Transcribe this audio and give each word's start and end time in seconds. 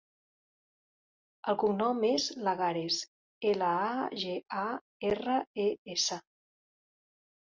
El 1.51 1.57
cognom 1.63 1.99
és 2.07 2.25
Lagares: 2.47 2.97
ela, 3.53 3.69
a, 3.91 4.09
ge, 4.23 4.35
a, 4.65 4.65
erra, 5.11 5.37
e, 5.69 5.71
essa. 5.99 6.23